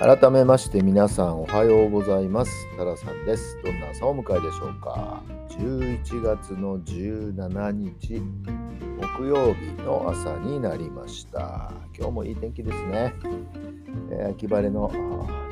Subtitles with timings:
[0.00, 2.50] 改めまして皆さんおはようございます。
[2.78, 3.58] タラさんです。
[3.62, 5.22] どんな朝をお迎えでしょうか。
[5.50, 8.22] 11月の17日
[9.18, 11.70] 木曜日の朝になりました。
[11.94, 13.12] 今日もいい天気ですね、
[14.10, 14.90] えー、秋晴れの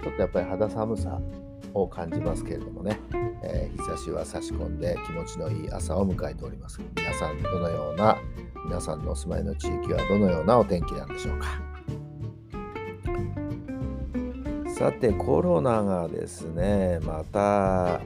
[0.02, 1.20] ちょっとやっぱり肌寒さ
[1.74, 2.98] を感じますけれどもね、
[3.42, 6.80] えー、日差しは差し込んで気持ちのいい朝を迎えております。
[6.96, 8.16] 皆さんどのような
[8.64, 11.67] 皆さんのお住まいの地域はどのようなお天気なんでしょうか。
[14.78, 18.00] さてコロナがですねまた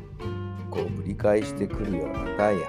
[0.70, 2.67] こうぶり返してくるような第8波。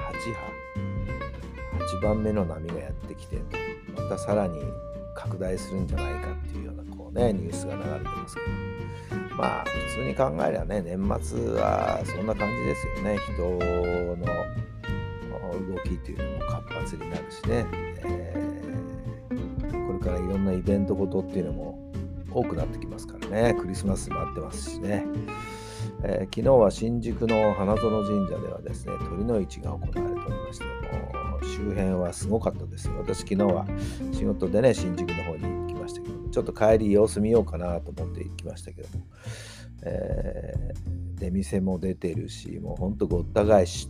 [1.99, 3.37] 8番目の波がやってきて
[3.95, 4.59] またさらに
[5.15, 9.35] 拡大するんじゃないかっていうようなこうねニュースが流れてますけど。
[9.37, 13.17] まあ普通に考えりゃね年末はそんな感じですよね。
[13.17, 14.25] 人の
[15.75, 17.65] 動きっていうのも活発になるしね、
[18.03, 21.82] えー、これからいろんなイベントごとっていうのも
[22.33, 23.53] 多くなってきますからね。
[23.59, 25.05] クリスマス待ってますしね、
[26.03, 30.69] えー、昨日は新宿の花園神社ではですね鳥の市が行われておりましても
[31.41, 33.65] う周辺はすごかったです私昨日は
[34.11, 39.05] 仕事でね新宿の方に行きましたけどちょっと帰り様子見ようかなと思って行きましたけども、
[39.85, 43.89] えー、出店も出てるしもうほんとごった返し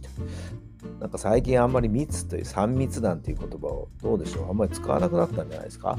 [1.00, 4.50] なんか最近あんまり密という3密なんていう言葉をどうでしょう。
[4.50, 5.98] あんまり使わなくなったんじゃないですか。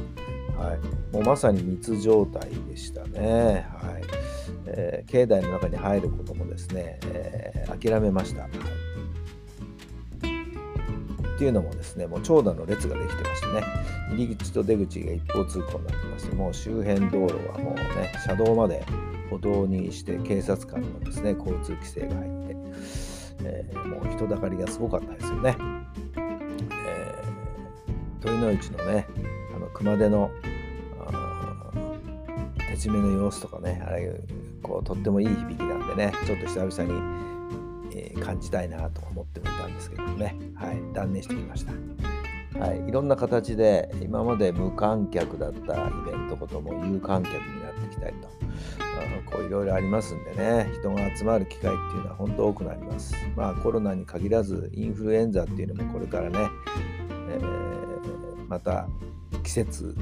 [0.59, 3.67] はい、もうまさに密状態でしたね。
[3.73, 4.03] はい。
[4.67, 8.43] えー、境内の中に入ることもですね、えー、諦めました。
[8.43, 8.51] はい、
[11.35, 13.63] っていうのもですね、もう長蛇の列ができてましてね、
[14.11, 18.85] 入り口と出口が一方通行になってまして、もう周辺道路はもうね、車道まで
[19.35, 22.57] 歩道にして警察官のですね、交通規制が入って、
[23.43, 25.57] えー、もう人だかりがすごかったですよね。
[26.17, 29.09] えー、鳥の市のね、
[29.57, 30.31] あの熊手の
[32.57, 34.21] 手締めの様子とかねあれ
[34.63, 41.73] こうとってもいい響きなんでねちょっと久々に、えー、感じたいなと思ってもいたんですけどもねはい断念してきました。
[42.59, 47.64] はい、いろんな形で今まで無観客だったイベントことも有観客に
[47.95, 48.29] きたりと。
[49.35, 50.71] こういろいろありますんでね。
[50.79, 53.15] 人が集まる機会っていうのは本当多くなります。
[53.37, 56.39] まあコロナに限らずインフルエンザっていうのもこれからね、
[57.31, 58.87] えー、また
[59.43, 59.97] 季節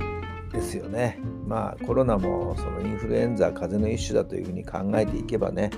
[0.53, 1.19] ですよね。
[1.47, 5.70] まあコロナもそのインフルエンザ風邪の一種だというふうに考えていけばね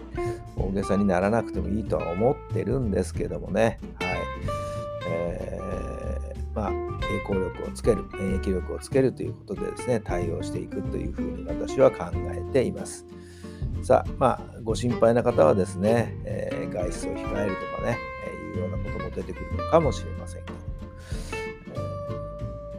[0.56, 3.78] 大げさにならなくてもいいとは思ってるんですけどもね。
[4.00, 4.19] はい、
[5.08, 6.84] えー、まあ
[7.14, 13.06] 抵抗力をつける免疫力をつけるということでですね対応していくというふうに私は考えています。
[13.82, 20.58] さあまあご心配な方はですね、えー、外出を控えるとかね、えー、いうようなことも出てくるのかもしれませんけど、
[21.75, 21.78] え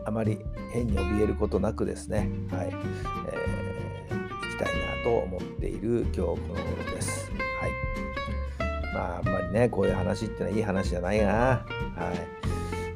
[0.04, 0.40] ー、あまり
[0.72, 2.70] 変に怯えることなくですね、はい、
[3.28, 7.32] えー、行きたいなと思っている今日この頃です。
[7.32, 8.96] はい。
[8.96, 11.28] まあ、あんまりね、こういう話ってのはいい話じゃないな。
[11.28, 11.66] は
[12.14, 12.35] い。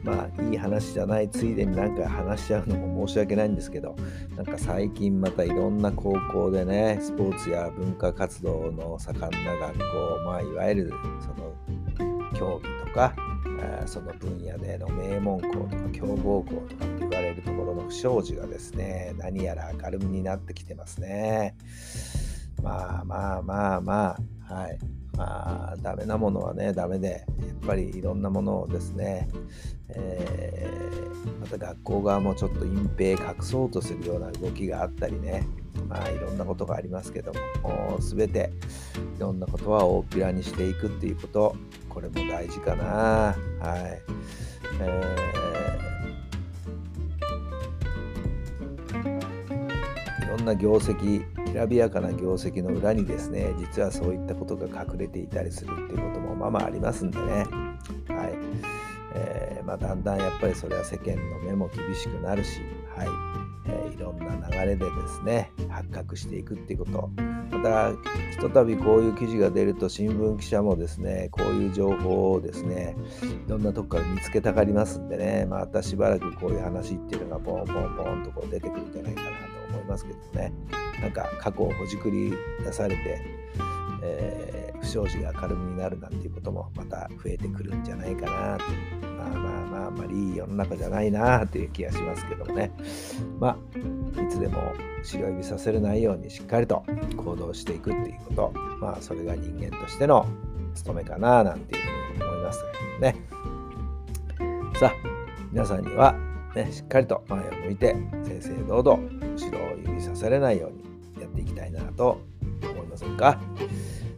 [0.09, 3.95] まあ、いい話じゃないついでになんか話しちゃうのも申し訳ないんですけど、
[4.35, 9.83] なんか最近またいろんな高校でね、スポーツや文化活動の盛んな学校、
[10.25, 11.53] まあ、いわゆるその
[12.33, 13.15] 競技とか、
[13.85, 21.55] その分野での名門校とか強豪校とかって言われるところの不祥事がですね何やら明るみになってきてますね。
[22.63, 24.17] まあまあまあま
[24.49, 24.79] あはい。
[25.19, 29.27] まあダメなものはねダメでやっぱりいろんなものをですね、
[29.89, 35.45] えー、また学校側もちょっと隠蔽隠そうとするような動きがあったりね。
[35.87, 37.31] まあいろんなことがありますけど
[37.63, 38.51] も全て
[39.17, 41.55] いろんなことは大っぴらにしていくっていうこと
[41.87, 42.85] これも大事かな。
[42.85, 44.01] はい、
[44.81, 45.48] えー、
[50.29, 57.45] ろんな業績きらびやかな業績の裏にですね実はそういったことが隠れていたりするっていうこともまあまあありますんでね。
[58.07, 58.33] はい、
[59.13, 62.61] えー、まあ、だんだんやっぱりそれは世間の目も厳しくなるし
[62.95, 63.07] はい。
[63.65, 67.09] えー、いろんな流れでですね発覚していくっていうこと。
[67.51, 67.91] また
[68.31, 72.95] ひとたびこういう記事が出ると新聞記者もですねこういう情報をですね
[73.47, 75.45] いろんなとこから見つけたがりますんでね。
[75.45, 79.48] またしばらくこういう話っていうのがポンポンポンとこう出てくるんじゃないかな。
[79.69, 80.53] 思いますけどね。
[81.01, 82.33] なんか過去をほじくり
[82.63, 83.21] 出されて、
[84.03, 88.65] えー、不祥事が軽みになるなんていうこともまた増えてくるんじゃないかなと
[89.01, 92.71] まあまあまああまりいい世の中じゃないなという気がしますけどもね
[93.39, 93.57] ま
[94.17, 94.73] あいつでも
[95.03, 96.83] 白指させるないようにしっかりと
[97.15, 100.27] 行動していくっていうことまあそれが人間としての
[100.75, 101.81] 務めかななんていう
[102.13, 103.15] ふうに思いますけどね
[104.79, 104.93] さあ
[105.51, 106.15] 皆さんには
[106.55, 109.18] ね、しっかりと前を向いて正々堂々
[110.19, 110.83] されないように
[111.21, 112.21] やっていきたいなと
[112.61, 113.39] 思いませんか？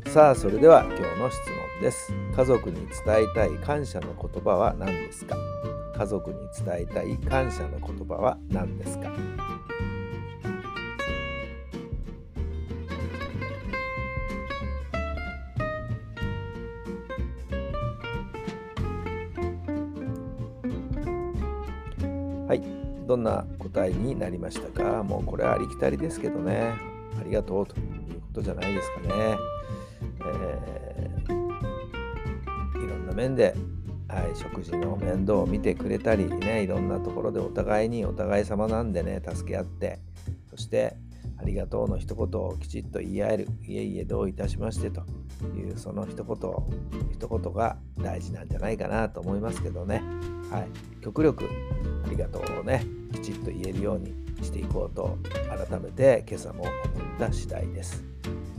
[0.07, 2.11] さあそれでは今日の質問です。
[2.35, 5.37] 家族に伝えたい感謝の言葉は何ですか？
[5.95, 9.11] 家族に伝えたい感謝の言葉は何ですか？
[22.47, 22.61] はい、
[23.07, 25.03] どんな答えになりましたか？
[25.03, 26.73] もうこれはありきたりですけどね、
[27.19, 29.37] ありがとうということじゃないですかね。
[30.23, 33.55] えー、いろんな面で、
[34.07, 39.99] はい、食事の面倒を見てくれたりね、いろんなところでお互いにお互い様なんでね、助け合って、
[40.49, 40.95] そして
[41.41, 45.01] ありがとうの一言をきちっと言い合える、いえいえどういたしましてと
[45.57, 46.37] いうその一言、
[47.11, 50.03] 一言が大事なんじゃないかなと思いますけどね。
[50.51, 50.67] はい、
[51.01, 51.45] 極力
[52.05, 55.17] ありがとうをね、きちっと言えるようにしていこうと
[55.49, 56.73] 改めて今朝も思っ
[57.17, 58.03] た次第です。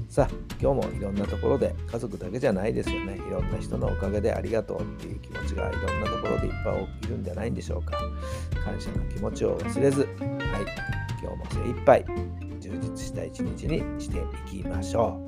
[0.08, 3.14] さあ、今日もいろんなところで家族だけじゃないですよね。
[3.14, 7.96] いろんな人のおかげでありがとうっていう気持ちがいろんなところでいっぱい起きるんじゃないんでしょうか。
[8.62, 10.11] 感謝の気持ちを忘れず、はい、
[11.23, 12.05] 今日も精一杯
[12.73, 14.19] 充実した一日にして
[14.57, 15.21] いきましょ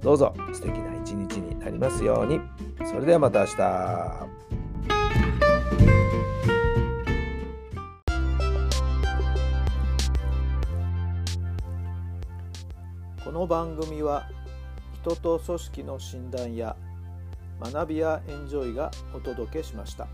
[0.00, 0.02] う。
[0.02, 2.40] どうぞ素敵な一日になりますように。
[2.86, 4.42] それではまた明日。
[13.22, 14.28] この番組は
[15.02, 16.74] 人と組織の診断や
[17.60, 20.08] 学びやエンジョイがお届けしました。